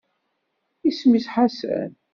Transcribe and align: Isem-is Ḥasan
Isem-is 0.89 1.27
Ḥasan 1.33 1.91